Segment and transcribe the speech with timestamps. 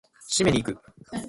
[0.31, 0.79] 締めに行く！